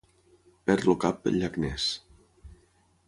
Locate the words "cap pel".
1.03-1.37